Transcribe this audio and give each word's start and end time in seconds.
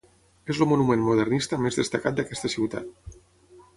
És 0.53 0.61
el 0.63 0.67
monument 0.69 1.03
modernista 1.09 1.59
més 1.67 1.77
destacat 1.81 2.17
d'aquesta 2.21 2.55
ciutat. 2.55 3.17